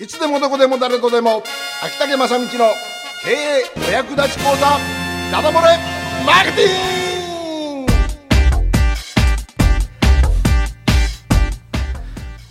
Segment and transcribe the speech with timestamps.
[0.00, 1.42] いつでもどこでも誰とでも。
[1.82, 2.48] 秋竹正道の
[3.24, 4.78] 経営お役立ち講座。
[5.32, 5.76] ダダ漏れ。
[6.24, 7.92] マーケティング。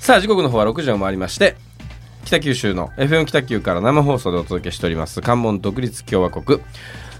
[0.02, 1.55] さあ時刻の方は6時を回りまして
[2.25, 5.21] 北九州の FM 北九から生放送でお届けしております。
[5.21, 6.59] 関門独立共和国、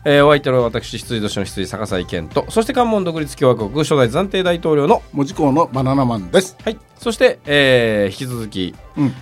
[0.04, 6.58] えー、お相手の私羊年の羊坂井健とそして関門独立共和国初代暫定大統領の文字工のバナナマンです。
[6.66, 6.78] はい。
[6.98, 9.14] そして、えー、引き続き、うん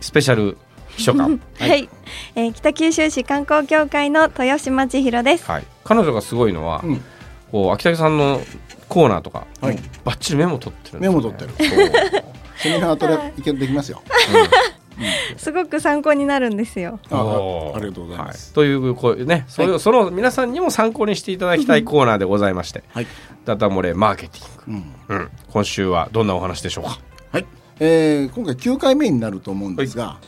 [0.00, 0.56] スペシャル
[0.96, 1.40] 秘書官。
[1.58, 1.88] はい、
[2.34, 5.44] えー北九州市観光協会の豊島千尋です。
[5.50, 7.02] はい、彼女がすごいのは、うん。
[7.50, 8.40] こう秋竹さんの
[8.88, 9.78] コーナーとか、はい。
[10.04, 11.08] バッチリメモ取ってるね。
[11.08, 11.50] メモ取ってる。
[11.58, 11.90] そう。
[12.58, 13.42] セミナーとれい。
[13.42, 14.02] けできますよ。
[15.38, 16.98] すごく参考になるんですよ。
[17.10, 18.50] ああありがとうございます。
[18.50, 23.06] はというこうねそれを、その皆さんにも参考にしていただきたいコーナーでございましてはい、
[23.46, 24.94] ダダ漏れマーケティンうん。
[25.08, 26.98] グ、うん、今週はどんなお話でしょうか？
[27.32, 27.46] はい
[27.80, 30.18] えー今回9回目になると思うんですが、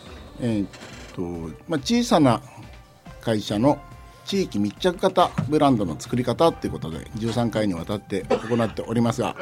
[0.41, 0.69] えーっ
[1.15, 1.23] と
[1.69, 2.41] まあ、小さな
[3.21, 3.79] 会社の
[4.25, 9.37] 地域密着型ブランドの作り方ということで13回にわたって行っておりますが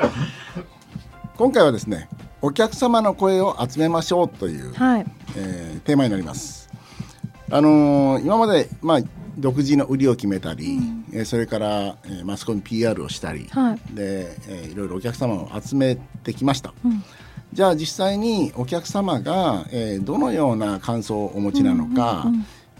[1.37, 2.09] 今回はですね
[2.43, 5.07] お客様の声を集めましょうという、はい。
[5.37, 6.69] えーテーマになります。
[7.51, 9.01] あのー今まで、まあ、
[9.39, 10.79] 独自の売りを決めたり、
[11.13, 16.73] えーそれから、えーマスコミ PR をしたり、はいで、えーいろいろお客様を集めてきました。
[17.53, 22.27] じゃあ実際にお客様が、えーどのような感想をお持ちなのか、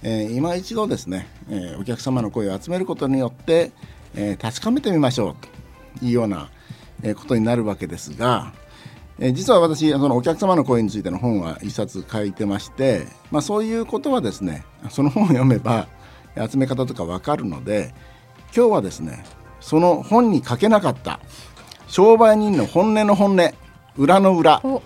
[0.03, 3.73] えー今一度ですね、えーお客様の声を集めることによって、
[4.15, 6.51] えー確かめてみましょうというような、
[7.03, 8.53] えーことになるわけですが、
[9.19, 15.89] えー実は私そのお客様の声についての本は一冊書いてまして、まあ、そういうことはですねその本を読めば
[16.37, 17.93] 集め方とか分かるので
[18.57, 19.25] 今日はですね
[19.61, 21.19] その本に書けなかった
[21.89, 23.53] 商売人の本音の本音
[23.97, 24.83] 裏の裏、お、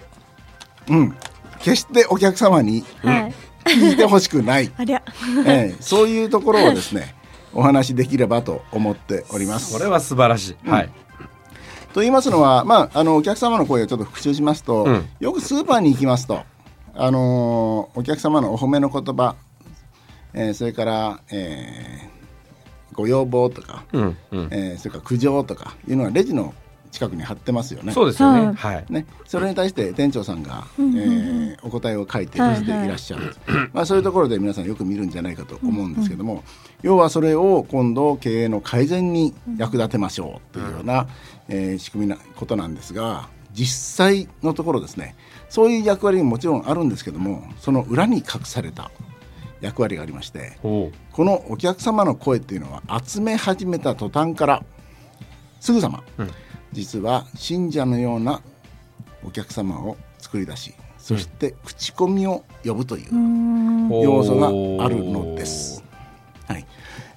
[0.89, 1.17] うん、
[1.61, 3.35] 決してお客様にはい。
[3.65, 5.03] 聞いてほしくない、 ありゃ。
[5.47, 7.15] えーそういうところをですね
[7.55, 9.73] お話しできればと思っております。
[9.73, 10.91] これは素晴らしい、はい。
[11.95, 15.09] と言いますのは、まあ、あのお客様の声をちょっと復習しますと、うん。
[15.21, 16.43] よくスーパーに行きますと、
[16.95, 19.37] あのーお客様のお褒めの言葉、
[20.35, 22.15] えーそれから、えー
[22.93, 24.49] ご要望とか、うんうん。
[24.51, 26.53] えーそれから苦情とかいうのはレジの
[26.95, 27.93] 近くに貼ってますよね。
[27.93, 28.47] そうですよね。
[28.47, 28.85] はいはい。
[28.89, 33.35] ね、それに対して店長さんが、えーお答えを書いてていらっしゃる、
[33.73, 36.45] まあ、そういうところで皆さんよく見るんじゃないかと思うんですけども、
[36.83, 41.09] 要はそれを今度経営の改善に役立てましょうというような、
[41.49, 45.17] えー仕組みなことなんですが実際のところですね
[45.49, 48.91] そういう役割ももちろんあるんですけどもその裏に隠された
[49.61, 54.63] 役割がありましてこのお客様の声っていうのは集め始めた途端から
[55.61, 56.31] すぐさま、うん
[56.75, 58.43] 実は信者のような
[59.25, 64.03] お客様を作り出しそして口コミを呼ぶという。
[64.03, 64.49] 要素が
[64.85, 65.85] あるのです。
[66.47, 66.67] はい。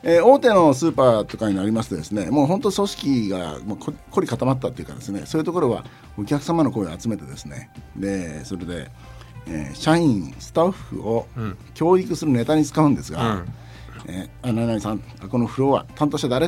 [0.03, 5.85] えー大手のスーパーとかになりますとですねもう本当組織がもうこ凝り固まったっていうかですねそういうところは
[6.17, 8.91] お客様の声を集めてですねでそれで、
[9.47, 11.57] えー社員スタッフをうん。
[11.73, 13.47] 教育するネタに使うんですが、うん。
[14.07, 16.47] えーあ何々さんあこのフロア担当者誰？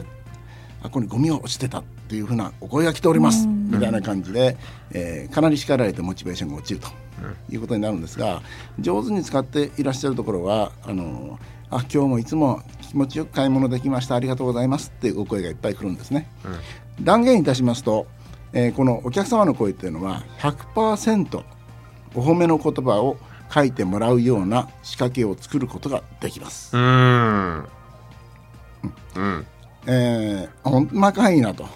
[0.81, 3.45] あここにゴミが落ちてたっていうふうなお声が来ております。
[3.45, 4.57] みたいな感じで、
[4.89, 6.87] えーかなり叱られてモチベーションが落ちると
[7.53, 8.41] いうことになるんですが
[8.79, 11.37] 上手に使っていらっしゃるところはあの
[11.69, 14.15] あ今日もいつも気持ちよく買い物できました。
[14.15, 16.27] ありがとうございますっていうお声がいっぱい来るんですね。
[16.99, 18.07] 断言いたしますと、
[18.53, 21.43] えーこのお客様の声っていうのは100%
[22.15, 23.17] お褒めの言葉を
[23.53, 26.75] 書いてもらうような仕掛けを作ることができます。
[26.75, 26.81] うー
[27.59, 27.67] ん。
[29.15, 29.45] うん。
[29.85, 31.67] えー、ほんまかいなと、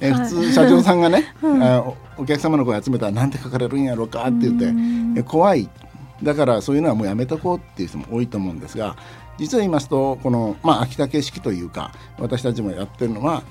[0.00, 5.68] え普通社長さんがね、 おお客様の声集めたらなんて書かれるんやろうかって言って、えー怖い。
[6.22, 8.96] だからそういうのはもうやめとこうっていう人も多いと思うんですが
[9.38, 13.42] 実は言いますとこの、まあ、秋田形式というか私たちもやってるのは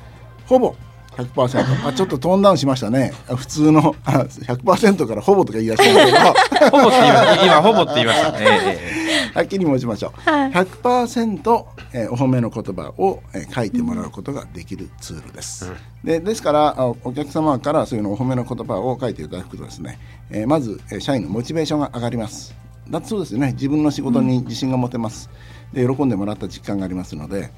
[0.46, 0.76] ほぼ
[1.18, 3.14] 100%あちょっとトーンダウンしましたね。
[3.28, 6.70] あ普通のあ100%からほぼとか言い出したけど。
[6.78, 7.46] ほぼって言いました。
[7.46, 10.52] 今ほぼって言いました、えええはっきり申しましょう、はい。
[10.52, 15.72] 100%、えーお褒めの言葉を、えー書いてもらうことができるツールです、
[16.04, 20.00] でですからあお客様からそういうのお褒めの言葉を書いていただくとですね、
[20.32, 22.56] えーまず、えー社員のモチベーションが上がります。
[22.90, 23.52] だってそうですよね。
[23.54, 25.30] 自分の仕事に自信が持てます。
[25.74, 27.52] で喜んでもらった実感がありますので。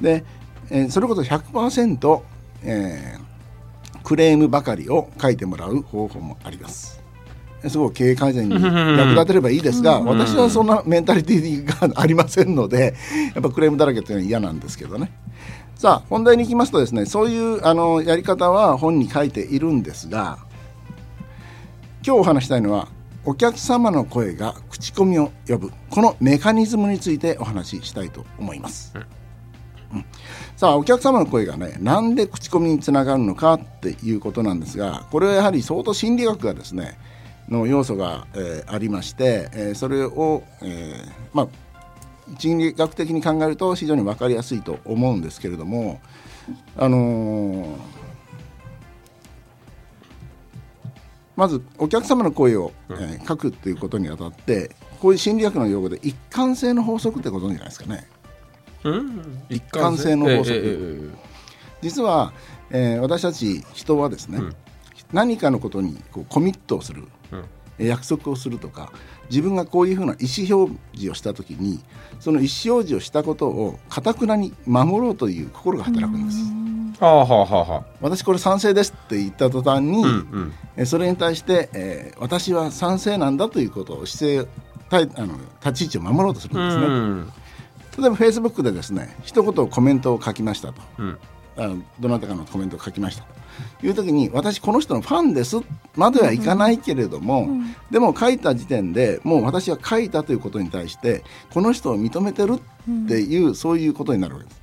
[0.00, 0.24] で、
[0.70, 2.20] えーそれこそ100%、
[2.62, 3.28] えー
[4.08, 7.02] クレームばかりを書いてもらう方法もあります
[7.68, 12.94] すごく経営改善に役立てればいいですが、私はそんなメンタリティーがありませんので、
[13.34, 15.10] やっぱクレームだらけっていうのは嫌なんですけどね。
[15.74, 20.38] さあ、本題に行きますとですね、そういうあのやり方は本に書いているんですが、
[22.06, 22.86] 今日お話したいのは、
[23.24, 28.94] お客様の声が口コミを呼ぶこのメカニズムについてお話ししたいと思います。
[29.92, 30.04] うん、
[30.58, 36.98] さあお客様の声がねなんで口コミにつながるのかっていうことなんですがこれはやはり相当心理学がですね
[37.48, 41.48] の要素が、えー、ありまして、えー、それを、えー、まあ
[42.40, 46.00] 心理学的に考えると非常に分かりやすいと思うんですけれども
[46.76, 47.76] あのー、
[51.36, 58.08] まずお客様の声を、えー、書くということにあたってこういう心理学の用語で一貫性の法則ってご存知じゃないですかね？
[58.88, 60.16] うん、一貫性。
[60.16, 61.12] の法則、えー、
[61.80, 62.32] 実は、
[62.70, 64.56] えー、私たち人はですね、うん、
[65.12, 67.04] 何かのことにこうコミットをする、
[67.78, 68.92] うん、約束をするとか
[69.30, 71.80] 自分がこういうふうな意思表示をした時に
[72.20, 76.38] その意思表示をしたことをかたくなに守ろうという心が働くんです。
[77.00, 84.48] はあはあはあ、私これ賛成ですって言った途端に、うんうん、それに対して、えー、私は賛成なんだということを姿勢
[84.90, 86.86] あの立ち位置を守ろうとするんですね。
[86.86, 87.32] うん
[87.98, 91.18] 例えばフェイスブックでですね一言コメントを書きましたと、うん、
[91.56, 93.24] あのどなたかのコメントを書きました。
[93.80, 95.56] という時に私この人のファンです。
[95.96, 104.60] まではいかないけれども、うん、でも書いた時点でもう私は書いたということに対してこの人を認めてるっていう、うん、そういうことになるわけです。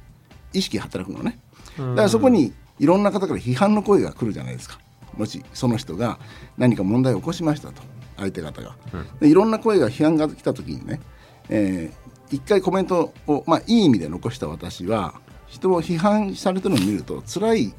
[0.54, 1.38] 意識働くのね。
[1.78, 4.80] だからそこにいろんな方から批判の声が来るじゃないですか。
[5.18, 6.20] もしその人が
[6.58, 7.82] 何か問題を起こしましたと。
[8.18, 8.78] 相手方が、
[9.20, 11.02] でいろんな声が批判が来た時にね、
[11.50, 15.16] えー、一回コメントを、まあ、いい意味で残した私は
[15.48, 17.74] 人を批判されてるのを見ると辛い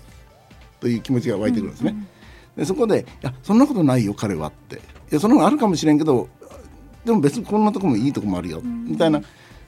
[0.80, 1.90] という気持ちが湧いてくるんですね。
[1.90, 1.96] うん。
[1.98, 2.06] うん、
[2.56, 4.76] でそこで「いやそんなことないよ彼は」って
[5.10, 6.28] 「いやその方があるかもしれんけど
[7.04, 9.20] でも別にこんなとこもいいとこもあるよ」みたいな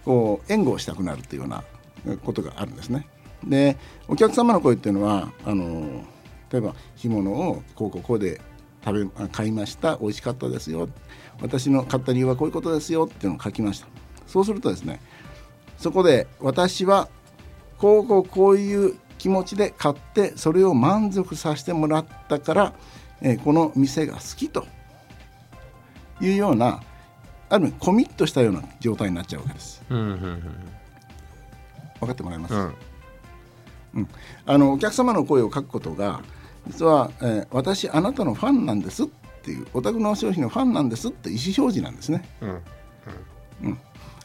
[0.04, 1.64] こう援護をしたくなるっていうような
[2.24, 3.06] ことがあるんですね。
[3.44, 3.76] で
[4.08, 6.04] お客様の声っていうのはあの
[6.50, 8.40] 例えば干物をこうこうこうで
[8.84, 10.88] 食べ買いました美味しかったですよ。
[11.40, 13.86] 私の買った理由はこういうことですよっていうのを書きました
[14.28, 15.00] そうするとですね
[15.78, 17.08] そこで私は
[17.78, 22.72] こうこうこういう気持ちで買ってそれを満足させてもらったから、
[23.20, 24.66] えー、この店が好きと
[26.20, 26.82] いうような
[27.48, 29.82] ある意味コミットしたような状態になっちゃうわけです。
[29.88, 30.42] うんうんうん、
[32.00, 32.74] 分かってもらえます、うん。
[33.94, 34.08] うん、
[34.44, 36.20] あのお客様の声を書くことが
[36.66, 39.06] 実は、えー、私あなたのファンなんですっ
[39.42, 42.28] ていうお宅の商品のファンなんですって意思表示なんですね。
[42.42, 42.60] うん、うん。
[43.62, 43.78] うん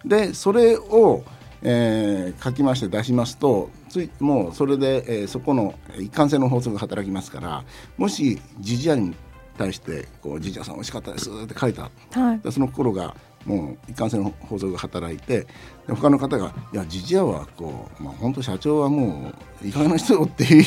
[0.06, 1.24] でそれを、
[1.62, 7.64] えー、書きまして出しますとついもうそれで、えー、そこの一貫性の法則が働きますから
[7.98, 9.16] もしジジアに
[9.58, 13.16] 対してこう「ジジアさん美味しかったです」って書いた、はい、その心が
[13.46, 15.48] もう一貫性の法則が働いて
[15.88, 19.32] 他の方が「いやジジアはこう、まあ、本当社長はも
[19.64, 20.46] ういかがな人よ」って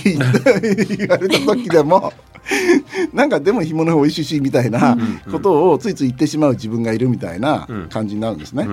[0.97, 2.13] 言われた時でも
[3.13, 4.97] なんかでも干物が美味しいしみたいな
[5.31, 8.69] ことをついつい言ってしまう自分がいるみたいな感じになるんですね。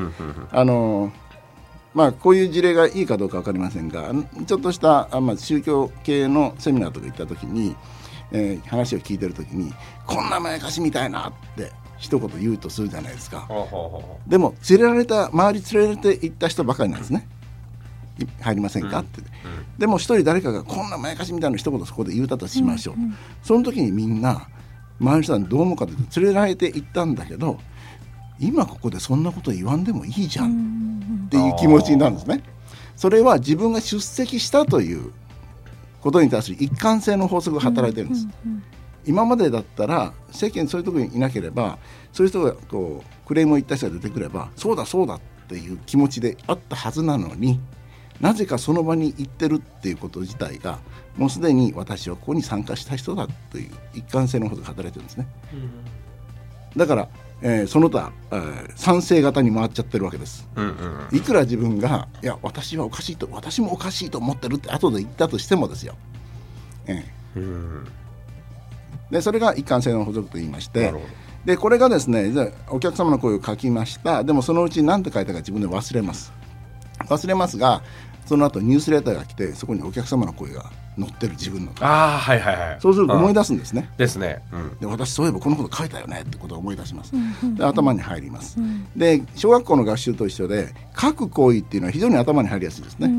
[0.52, 1.12] あの
[1.94, 4.12] まあ、こういう事例がいいかどうか分かりませんが
[4.48, 7.76] ちょっとしたあ、まあ、宗教系のセミナーとか行った時に、
[8.32, 9.72] えー、話を聞いてる時に
[10.08, 13.48] こんなまやかしみたいなって一言言うとするじゃないですか。
[14.28, 17.28] でも連れられた周り連れられて行った人ばかりなんですね
[18.42, 19.22] 入りませんか、って、
[19.78, 22.96] でも一人誰かがこんなまやかしみたいな一言そこで言うたとしましょう、
[23.42, 24.48] その時にみんな
[25.00, 27.60] 周りの人はどう思うかというと連れられて行ったんだけど
[28.40, 32.44] 今ここでそんなこと言わんでもいいじゃんっていう気持ちになるんですね。
[32.96, 35.12] それは自分が出席したという
[36.02, 38.28] ことに対する一貫性の法則が働いてるんです。
[39.06, 41.78] 今までだったら世間そういうところにいなければ
[42.14, 47.60] そういう人がこうクレームを言った人が出てくればそうだそうだっていう気持ちであったはずなのに
[48.24, 50.80] なぜかその場に行ってるっていうこと自体が
[51.18, 55.28] もうすでに私はここに参加した人だという一貫性のことが働いてるんですね。
[56.78, 57.10] だから、
[57.42, 60.48] えー、その他、えー、賛成型に回っちゃってるわけです。
[61.12, 65.96] いくら自分がいや私はおかしいと私もおかしいと思ってるって後で言ったとしてもですよ。
[66.86, 67.86] えー、
[69.12, 70.94] でそれが一貫性の補足と言いまして
[71.44, 74.24] でこれがですねお客様の声を書きました。
[74.24, 76.32] でもそのうち何て書いたか自分で忘れます。
[77.10, 77.84] 忘れますが
[78.26, 82.78] その後ニュースレターが来てそこにお客様の声が載ってる自分のああはいはいはい。
[82.80, 83.90] そうすると思い出すんですね。
[83.98, 87.14] ですね、うん、で私そういえばこのこと書いたよねってことを思い出します、
[87.56, 88.58] で頭に入ります、
[88.96, 93.10] で小学校の学習と一緒で書く行為っていうのは非常に頭に入りやすいですね、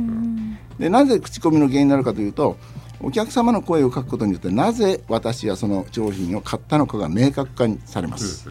[0.78, 2.56] でなぜ口コミの原因になるかというと
[3.00, 8.49] お客様の声を書くことによってなぜ私はその商品を買ったのかが明確化にされます、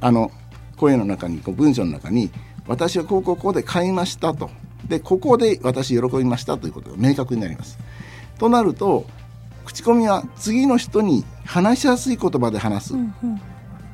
[0.00, 0.30] あの
[0.76, 2.30] 声の中にこう文章の中に
[2.66, 4.50] 私はこうこうこうで買いましたと
[4.88, 7.78] でここで私喜びましたということが明確になります。
[8.38, 9.06] となると
[9.64, 13.40] 口コミは次の人に話しやすい言葉で話す、うんうん、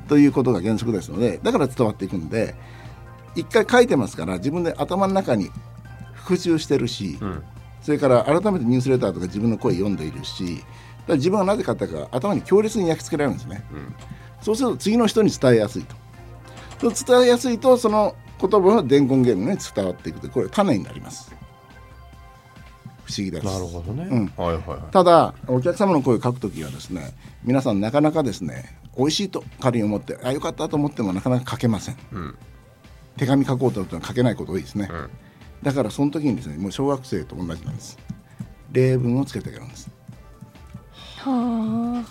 [0.08, 2.54] ということが原則ですのでだから伝わっていくんで
[3.34, 5.50] 一回書いてますから自分で頭の中に
[6.14, 7.42] 復習してるし、うん。
[7.82, 10.66] それから改めてニュースレターとか自分の声読んでいるしだか
[11.08, 13.64] ら自分がなぜ買ったか頭に強烈に焼き付けられるんですね、
[14.40, 15.96] そうすると次の人に伝えやすいと。
[16.90, 18.14] と伝えやすいとその
[18.48, 20.28] 言葉は伝言ゲームに伝わっていくと。
[20.28, 21.32] これ種になります。
[23.04, 24.32] 不思議ですなるほどね、うん。
[24.36, 24.92] はいはいはい。
[24.92, 27.12] ただお客様の声を書くときはですね
[27.44, 31.98] 皆さんなかなかですね美味しいと仮に思ってあよかったと思ってもなかなか書けません、ん。
[33.16, 34.90] 手紙書こうと思っても書けないこと多いですね、ん。
[35.62, 37.98] だからその時にですねもう小学生と同じなんです。
[38.70, 39.90] 例文をつけてあげるんです。
[41.18, 42.04] は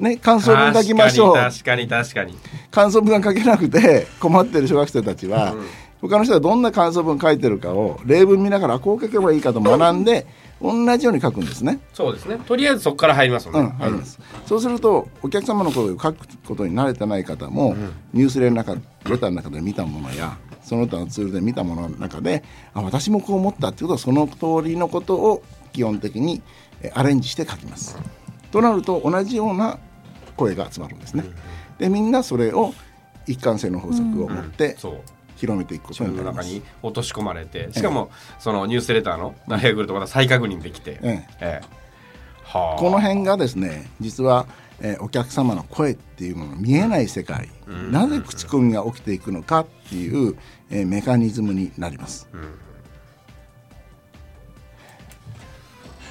[0.00, 2.34] ね感想文書きましょう確かに確かに
[2.70, 5.54] 感想文が書けなくて困ってる小学生たちは、
[6.00, 10.26] 他の人がどんな感想文書いてるかを例文見ながらあこう書けばいいかと学んで
[10.60, 11.74] 同じように書くんですね。
[11.74, 14.18] にそうですねとりあえずそこから入りますもんね、うん、入ります。
[14.46, 17.76] そうするとお客様の声を書くことに慣れてない方も、
[18.12, 18.80] ニュースレの中レ
[19.18, 22.42] ターの中で見たものやその他のツールで見たものの中で
[22.74, 26.42] あ私もこう思ったっていうことはその通りのことを基本的に
[26.82, 27.98] えアレンジして書きます。
[28.50, 29.78] となると同じような
[30.36, 31.24] 声が集まるんですね。
[31.78, 32.72] でみんなそれを
[33.26, 34.76] 一貫性の法則を持って
[35.36, 36.36] 広めていくことになります。
[36.36, 41.36] の中に落とし込まれてしかもそのニュースレターの内容が来るとまた再確認できて、ええ。
[41.40, 41.66] ええ。
[42.44, 42.80] はあ。
[42.80, 44.46] この辺がですね実は、
[44.80, 47.48] えーお客様の声っていうものの見えない世界、
[47.90, 50.36] なぜ口コミが起きていくのかっていう、
[50.70, 52.28] えーメカニズムになります。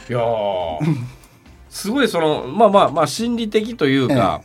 [0.10, 0.80] いやー
[1.76, 4.42] すごいそのまあまあまあ心理的というか、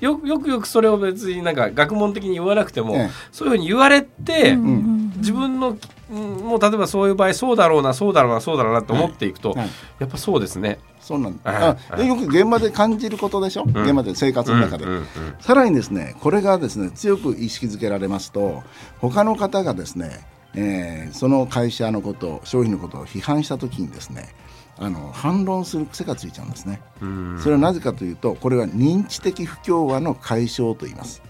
[0.00, 3.10] よくよくよくそれを別になんか学問的に言わなくても、ええ。
[3.32, 5.78] そういうふうに言われて、うんうん自分の
[6.10, 9.68] うんもう例えばそういう場合そうだろうなそうだろうなそうだろうなって思っていくと、はい
[10.00, 10.78] やっぱそうですね。
[11.00, 15.06] そうなんだ、よく現場で感じることでしょ、現場で生活の中で、うんうんうん。
[15.40, 18.62] さらにですねこれがですね強く意識づけられますと
[18.98, 24.34] 他の方がですね、えーその会社のこと商品のことを批判した時にですね
[24.78, 27.38] あの反論する癖がついちゃうんですね、うん。
[27.38, 31.22] それはなぜかというとこれは認知的不協和の解消と言います。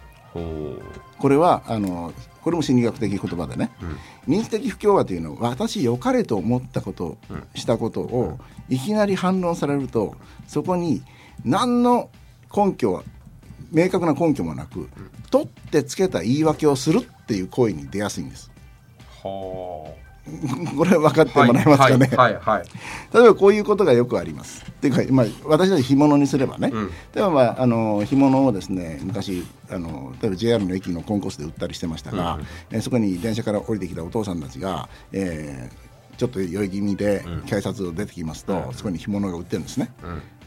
[1.18, 2.12] これはあの
[2.42, 3.70] これも心理学的言葉でね、
[4.26, 7.18] 認知的不協和というのは私良かれと思ったこと、
[7.54, 8.38] したことを
[8.68, 10.16] いきなり反論されると
[10.46, 11.02] そこに
[11.44, 12.10] 何の
[12.54, 13.02] 根拠は
[13.70, 14.88] 明確な根拠もなく、
[15.30, 18.50] 取ってつけた言い訳をするっていう行為に出やすいんです。
[19.24, 19.94] は
[20.76, 22.64] これ分かってあもらえますかね、はいはいはい、
[23.12, 24.64] 例えばこういうことがよくあります。
[24.66, 26.86] っていうか、まあ、私たち干物にすればね、うん。
[26.88, 32.38] 例えば、まあ、あの干物をですね昔あの例えば JR の駅のコンコースで売ったりしてましたが、
[32.70, 39.90] えーそこに電車から降りてきたお父さんたちが、えーちょっと酔い気味で改札を出てきますと、そこに干物が売ってるんですね。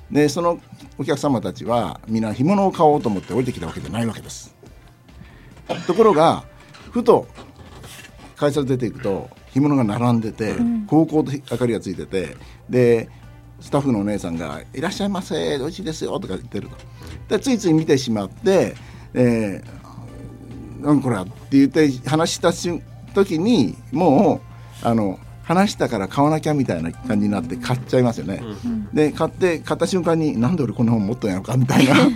[0.10, 0.60] でその
[0.98, 4.55] お客様たちはみんな干物を買おうと思って降りてきたわけじゃないわけです。
[5.86, 6.46] ところが
[6.91, 7.27] ふと
[8.38, 10.53] 改札出ていくと干物が並んでて、
[10.88, 12.38] 高校と明かりがついてて
[12.70, 13.10] で
[13.60, 16.75] スタッフのお姉さんが「いらっしゃいませ美味しいですよ」とか言ってると。
[17.27, 18.75] でついつい見てしまって
[19.13, 22.82] 「えー、なんこれは」って言って話した瞬
[23.15, 24.41] 時にも
[24.84, 28.44] うあの話したから買わなきゃみたいな感じになって買っちゃいますよね。
[28.94, 31.96] で買って買った瞬間になんで俺こんな本持っとんやろかみたいな。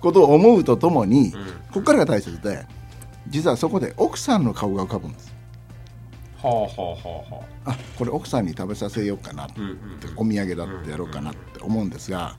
[0.00, 1.32] ことを思うとともに、
[1.72, 2.66] ここからが大切で
[3.28, 5.34] 実はそこで奥さんの顔が浮かぶんです。
[6.42, 9.78] はあはあはあはああこれ奥さんに食べさせようかなって、うんうん
[10.16, 12.36] お土産だってやろうかなって思うんですが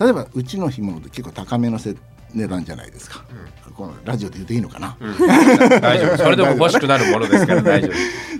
[0.00, 1.94] 例えばうちの干物って結構高めのせ
[2.34, 3.24] 値段じゃないですか、
[3.76, 4.96] このラジオで言っていいのかな、
[5.80, 6.16] 大丈夫。
[6.18, 7.92] それでも欲しくなるものですから大丈夫。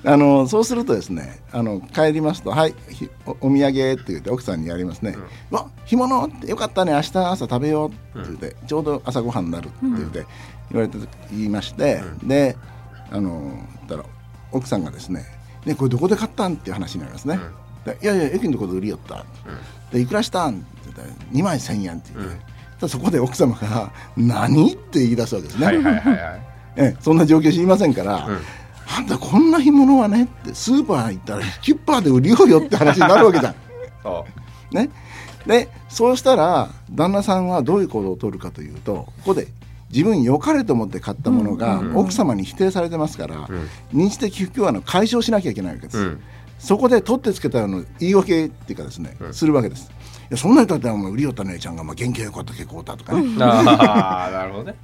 [0.10, 5.16] あのそうするとですねあの帰りますと「はいひおお土産」って言って奥さんにやりますね
[5.50, 6.26] 「わ干物？
[6.26, 6.92] ってよかったね。
[6.92, 7.88] 明日朝食べよう」
[8.20, 10.26] って言って、ちょうど朝ごはんになるって言って
[10.70, 10.98] 言われて
[11.30, 12.56] 言いまして、で
[13.10, 13.58] あの
[13.88, 14.04] たら
[14.52, 15.24] 奥さんがですね
[15.64, 17.38] 「ねこれどこで買ったん?」っていう話になりますね。
[17.86, 19.24] でいやいや駅のところで売りよった」
[19.92, 22.36] でいくらしたん?」って言ったら「2万1000円」って言って、
[22.88, 25.66] そこで奥様が「何?」って言い出すわけですね。
[25.66, 26.18] はいはいはいはい
[26.76, 28.28] ええそんな状況知りませんから、
[28.96, 33.54] あんたこんな干物はねってスーパー行ったらキュッパーで売りようよって話になるわけじゃん。
[34.02, 34.24] そ
[34.72, 34.90] ね、
[35.46, 39.46] でそうしたら旦那さんはどういう行動を取るかというとここで
[39.92, 43.48] 自分良かれと思って買ったものが奥様に否定されてますから、
[43.94, 45.98] 認知的不協和の解消しなきゃいけないわけです。
[45.98, 46.20] うん
[46.64, 49.90] そこで取ってつけたような言い訳っていうかですね、するわけです。
[50.34, 54.74] いやそんな人だったらお前売りよった姉ちゃんがまあ元気が良かった結構だとかね、うああなるほどね。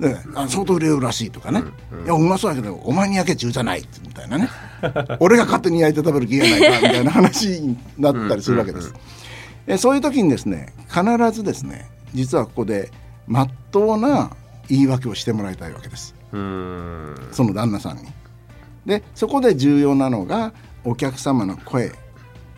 [0.00, 1.62] であ相当売れるらしいとかね、
[2.04, 4.48] いやうまそうだけどお前に焼け中じゃないみたいなね。
[5.20, 8.92] 俺が勝手に焼いて食べる気がないかみたいな話になったりするわけです。
[9.66, 12.90] えそういう時にですね必ずですね実はここで
[13.28, 14.30] まっとうな
[14.68, 16.14] 言い訳をしてもらいたいわけです。
[16.32, 17.14] うん。
[17.30, 18.08] その旦那さんに。
[18.86, 20.52] でそこで重要なのが
[20.84, 21.92] お客様の声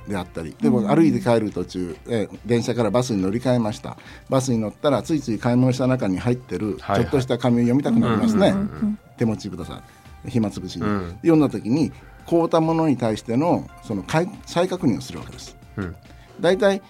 [0.08, 0.54] であったり。
[0.60, 3.96] でも歩いて帰る途中、えー電車からバスに乗り換えました。
[4.28, 7.02] バスに乗ったらついつい買い物した中に入ってるはいはい。
[7.02, 9.82] ちょっとした紙を読みたくなりますね、うん手持ちくださ
[10.26, 10.30] い。
[10.30, 11.10] 暇つぶしに、うん。
[11.22, 11.92] 読んだ時に
[12.28, 14.04] 買うたものに対してのその
[14.46, 15.56] 再確認をするわけです。
[15.76, 15.96] うん。
[16.40, 16.82] 大体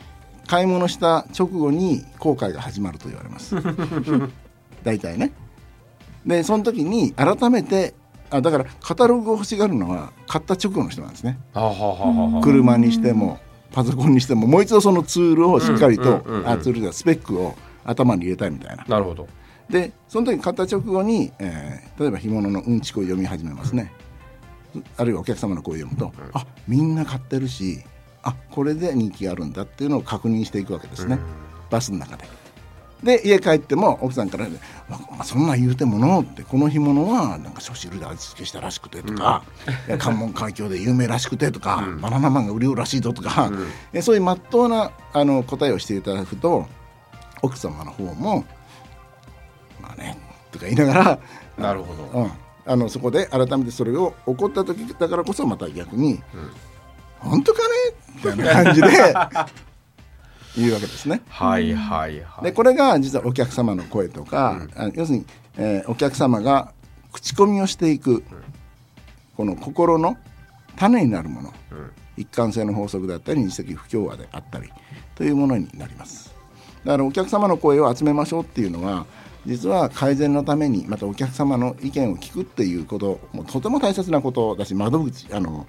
[0.46, 3.56] 買い物した直後に後悔が始まると言われます。
[4.82, 5.32] 大体ね。
[6.26, 7.94] でその時に改めて
[8.34, 11.38] あだからカタログを欲しがるのは買った直後の人なんですね。
[12.42, 13.38] 車にしても
[13.70, 16.48] パソコンにしてももう一度そのツールをしっかりと、うんうんうんうん。
[16.48, 18.84] あツールではスペックを頭に入れたいみたいな。
[18.88, 19.28] なるほど。
[19.70, 23.92] でその時買った直後に、えー例えば干物のうんちくを読み始めますね。
[24.96, 27.84] あるいはお客様の声を読むと、あみんな買ってるし
[28.24, 31.20] あこれで人気があるんだっていうのを確認していくわけですね、
[31.70, 32.24] バスの中で。
[33.04, 34.46] で家帰っても奥さんから、
[34.88, 39.44] まあ、そんなん言うてものってこの干物はなんか初汁で味付けしたらしくてとか、
[39.86, 43.52] いや関門海峡で有名らしくてとか、バナナマンが売りようらしいぞとか、
[43.92, 46.66] えそういうまっとうなあの答えをしていただくと
[47.42, 48.44] 奥様の方も
[49.80, 50.18] まあね
[50.50, 51.18] とか言いながら
[51.58, 52.20] なるほど。
[52.20, 52.30] うん、
[52.64, 56.22] あのそこで改めてそれを怒った時だからこそまた逆に
[57.20, 57.74] 「本当かね?」
[58.16, 58.88] みたいな感じで
[60.56, 61.20] 言うわけですね。
[61.28, 62.44] はいはいはい。
[62.44, 66.72] でこれが実はお客様の声とか、あ要するに、えーお客様が
[67.12, 68.24] 口コミをしていく、
[69.36, 70.16] この心の
[70.76, 71.52] 種になるもの、
[72.16, 74.70] 一貫性の法則だったり二石不協和であったり
[75.14, 76.34] というものになります。
[76.84, 79.06] だからお客様の声を集めましょうっていうのは
[79.46, 85.66] 実は改善のためにまたお客様の意見を聞くっていうこともとても大切なことだし窓口あの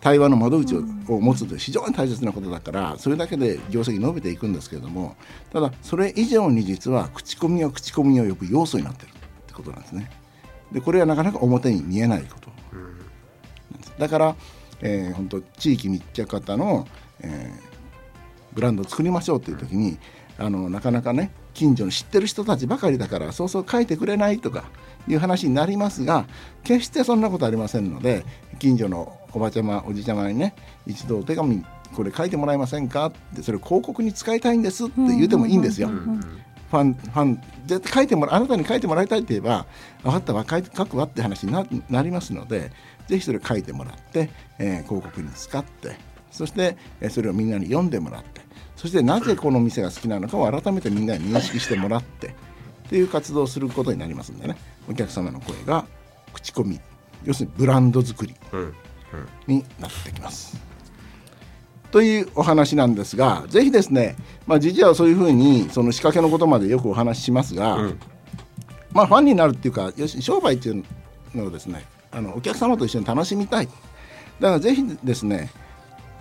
[0.00, 0.80] 対話の窓口を
[1.20, 5.16] 持つって非常に大切なことだからそれだけで業績伸びていくんですけれども
[5.52, 9.12] ただそれ以上に実は口コミは口コミを呼ぶ要素になってるっ
[9.46, 10.10] てことなんですね。
[10.72, 12.96] でこれはなかなか表に見えないことなん
[13.78, 14.36] ですだから、
[14.80, 16.86] えー本当地域密着型の、
[17.20, 17.66] えー
[18.56, 19.98] ブランドを作りましょうっていう時に
[20.38, 24.64] あのなかなかね近所の知ってる人たちばかりだからそうそう書いてくれないとか
[25.08, 26.26] いう話になりますが
[26.62, 28.24] 決してそんなことありませんので
[28.58, 30.54] 近所のおばちゃまおじちゃまにね
[30.86, 31.64] 一度お手紙
[31.94, 33.06] これ書いてもらえませんか？
[33.06, 35.88] ってそれ広告に使いたいんですって言うてもいいんですよ。
[35.88, 39.66] ファンファン絶対書いてもらあなたに書いてもらいたいって言えば
[40.02, 42.70] 分かったわ書いて書くわって話にななりますので
[43.06, 45.96] ぜひそれ書いてもらって、えー広告に使って
[46.32, 48.40] そして、えーそれをみんなに読んでもらって
[48.76, 52.32] そしてなぜこの店が好きなのかを改めてみんなに認識してもらってっ
[52.88, 54.56] ていう活動をすることになりますんでね。
[54.88, 55.86] お客様の声が
[56.32, 56.78] 口コミ
[57.24, 58.74] 要するにブランド作りうん
[59.46, 60.60] になってきます。
[61.90, 68.00] というお話なんですがぜひですね、まあ、実はそういうふうにその仕掛けのことまでよくお話ししますが、うん。
[68.92, 70.84] まあファンになるっていうかよし商売っていう
[71.34, 73.66] のをですねあのお客様と一緒に楽しみたい。
[73.66, 75.50] だからぜひですね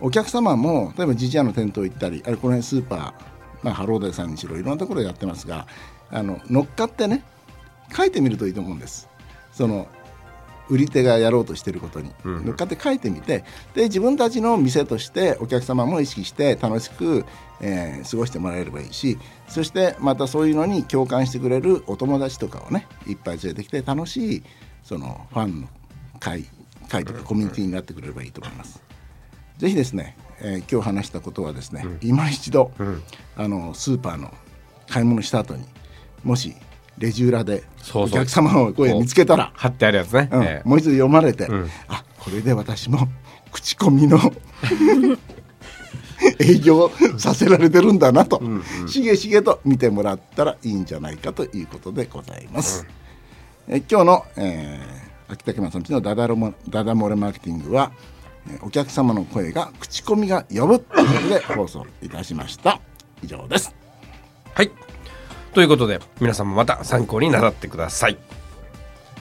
[0.02, 3.14] お客様も例えばジジアの店頭行ったりあるいはこの辺スーパー、
[3.64, 5.68] まあ、ハローデーさんにしろいろんなところでやってますが
[6.12, 7.24] あの乗っかってね
[7.96, 9.08] 書いてみるといいと思うんです。
[9.52, 9.88] その
[10.68, 17.26] 売り手がやろうとしていることにうん乗っかって書いてみてで自分たちの店としてお客様も意識して楽しく、
[17.62, 24.44] えー過ごしてもらえればいいしそしてまたそういうのに共感してくれるお友達とかをねいっぱい連れてきて楽しい
[24.84, 25.68] そのファンの
[26.20, 26.46] 会
[26.90, 28.85] 会とかコミュニティになってくれればいいと思います。
[29.58, 33.02] ぜひですね、えー今日話したことはですね、今一度、ん。
[33.38, 34.34] あのスーパーの
[34.90, 35.66] 買い物した後に
[36.24, 36.56] もし
[36.98, 37.64] レジ裏で
[37.94, 40.44] お客様の声を見つけたら貼ってあるやつね、うん。
[40.44, 40.68] ええ。
[40.68, 41.70] もう一度読まれて、ん。
[41.88, 43.08] あこれで私も
[43.52, 44.20] 口コミの
[46.40, 48.42] 営業させられてるんだなと、
[48.88, 52.86] しげしげと見てもらったらいいんじゃないかということでございます。
[53.68, 58.15] え今日の、えー、秋田県さんちのダダロモダダ漏れマーケティングは、えー
[58.62, 62.80] お客様の声が口コミが呼ぶということで放送いたしました。
[63.24, 63.76] 以上です。
[64.54, 64.72] はい
[65.54, 68.18] ということで皆さんもまた参考になさってください